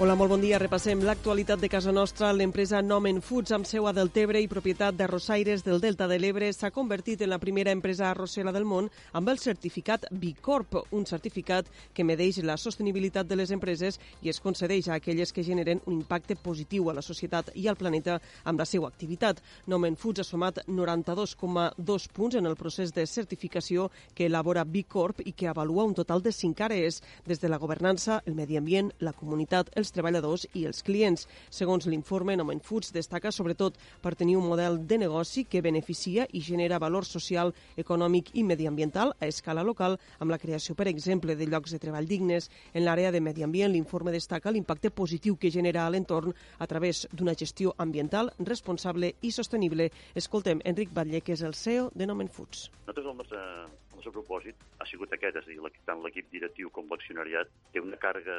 [0.00, 0.56] Hola, molt bon dia.
[0.56, 2.30] Repassem l'actualitat de casa nostra.
[2.32, 6.48] L'empresa Nomen Foods, amb seu a Deltebre i propietat de Rosaires del Delta de l'Ebre,
[6.56, 11.04] s'ha convertit en la primera empresa arrossera del món amb el certificat B Corp, un
[11.04, 15.84] certificat que medeix la sostenibilitat de les empreses i es concedeix a aquelles que generen
[15.84, 19.44] un impacte positiu a la societat i al planeta amb la seva activitat.
[19.66, 25.20] Nomen Foods ha sumat 92,2 punts en el procés de certificació que elabora B Corp
[25.20, 28.90] i que avalua un total de 5 àrees, des de la governança, el medi ambient,
[28.98, 31.26] la comunitat, els treballadors i els clients.
[31.50, 36.40] Segons l'informe, Nomen Foods destaca sobretot per tenir un model de negoci que beneficia i
[36.46, 41.48] genera valor social, econòmic i mediambiental a escala local amb la creació, per exemple, de
[41.50, 42.48] llocs de treball dignes.
[42.72, 47.06] En l'àrea de medi ambient, l'informe destaca l'impacte positiu que genera a l'entorn a través
[47.12, 49.90] d'una gestió ambiental responsable i sostenible.
[50.14, 52.68] Escoltem Enric Batlle, que és el CEO de Nomen Foods.
[52.86, 56.70] Nosaltres el nostre, el nostre propòsit ha sigut aquest, és a dir, tant l'equip directiu
[56.70, 58.36] com l'accionariat té una càrrega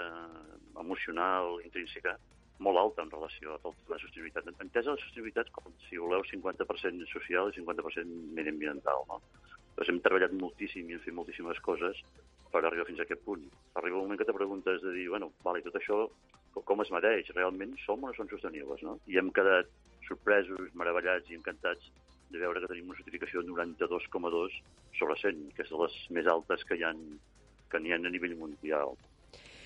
[0.80, 1.33] emocional,
[1.66, 2.18] intrínseca,
[2.64, 4.52] molt alta en relació a la sostenibilitat.
[4.66, 9.08] Entesa la sostenibilitat com, si voleu, 50% social i 50% mediambiental.
[9.10, 9.20] No?
[9.74, 12.00] Doncs hem treballat moltíssim i hem fet moltíssimes coses
[12.54, 13.48] per arribar fins a aquest punt.
[13.80, 16.06] Arriba un moment que te preguntes de dir, bueno, vale, tot això
[16.70, 17.32] com es mereix?
[17.34, 18.84] Realment som o no són sostenibles?
[18.86, 19.00] No?
[19.10, 19.72] I hem quedat
[20.08, 21.90] sorpresos, meravellats i encantats
[22.34, 24.60] de veure que tenim una certificació de 92,2
[25.00, 26.94] sobre 100, que és de les més altes que hi ha,
[27.72, 28.96] que n'hi ha a nivell mundial.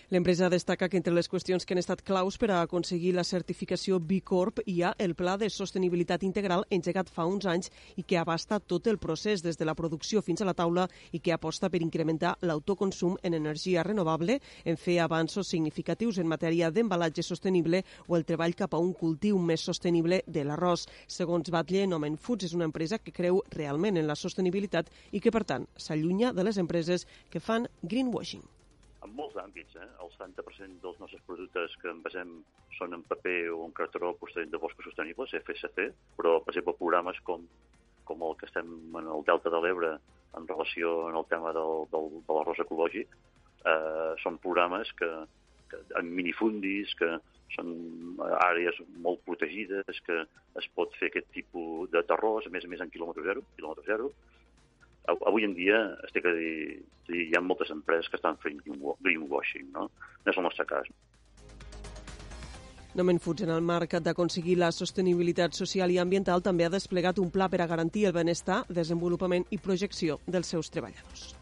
[0.09, 3.97] L'empresa destaca que entre les qüestions que han estat claus per a aconseguir la certificació
[3.99, 7.67] B Corp hi ha el Pla de Sostenibilitat Integral engegat fa uns anys
[7.99, 11.19] i que abasta tot el procés des de la producció fins a la taula i
[11.19, 17.27] que aposta per incrementar l'autoconsum en energia renovable, en fer avanços significatius en matèria d'embalatge
[17.27, 20.87] sostenible o el treball cap a un cultiu més sostenible de l'arròs.
[21.07, 25.35] Segons Batlle, Nomen Foods és una empresa que creu realment en la sostenibilitat i que,
[25.35, 28.47] per tant, s'allunya de les empreses que fan greenwashing
[29.07, 29.77] en molts àmbits.
[29.79, 29.87] Eh?
[30.03, 32.35] El 70% dels nostres productes que envasem
[32.77, 37.19] són en paper o en cartró procedent de boscos sostenibles, FSC, però, per exemple, programes
[37.27, 37.47] com,
[38.09, 38.69] com el que estem
[38.99, 39.95] en el Delta de l'Ebre
[40.37, 43.15] en relació en el tema del, del, de l'arròs ecològic,
[43.71, 45.09] eh, són programes que,
[45.71, 47.17] que en minifundis, que
[47.55, 47.69] són
[48.43, 50.23] àrees molt protegides, que
[50.59, 53.87] es pot fer aquest tipus de terrós, a més a més en quilòmetre zero, quilòmetre
[53.87, 54.11] zero,
[55.07, 56.79] avui en dia estic a dir,
[57.13, 59.87] hi ha moltes empreses que estan fent greenwashing, no?
[60.25, 60.89] No és el nostre cas.
[62.97, 67.29] Nomen Foods, en el marc d'aconseguir la sostenibilitat social i ambiental, també ha desplegat un
[67.29, 71.35] pla per a garantir el benestar, desenvolupament i projecció dels seus treballadors.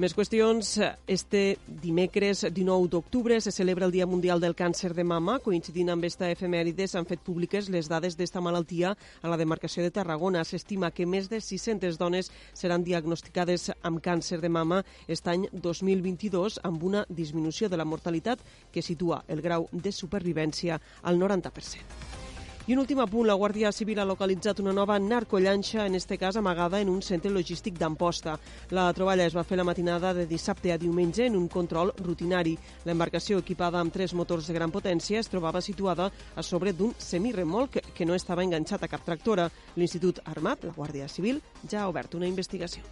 [0.00, 0.78] Més qüestions.
[1.06, 5.34] Este dimecres 19 d'octubre se celebra el Dia Mundial del Càncer de Mama.
[5.44, 9.92] Coincidint amb esta efemèride s'han fet públiques les dades d'esta malaltia a la demarcació de
[9.92, 10.46] Tarragona.
[10.48, 16.62] S'estima que més de 600 dones seran diagnosticades amb càncer de mama aquest any 2022
[16.64, 18.40] amb una disminució de la mortalitat
[18.72, 22.21] que situa el grau de supervivència al 90%.
[22.64, 26.36] I un últim apunt, la Guàrdia Civil ha localitzat una nova narcollanxa, en este cas
[26.36, 28.36] amagada en un centre logístic d'Amposta.
[28.70, 32.54] La troballa es va fer la matinada de dissabte a diumenge en un control rutinari.
[32.86, 37.80] L'embarcació equipada amb tres motors de gran potència es trobava situada a sobre d'un semirremolc
[37.96, 39.48] que no estava enganxat a cap tractora.
[39.74, 42.86] L'Institut Armat, la Guàrdia Civil, ja ha obert una investigació.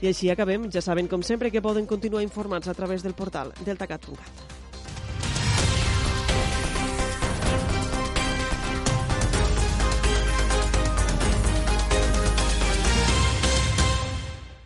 [0.00, 0.70] I així acabem.
[0.70, 4.59] Ja saben, com sempre, que poden continuar informats a través del portal deltacat.cat.